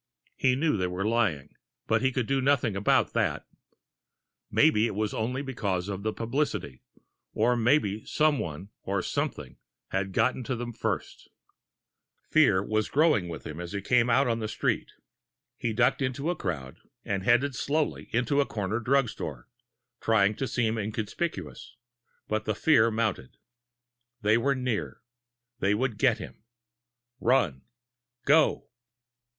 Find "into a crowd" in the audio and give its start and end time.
16.01-16.79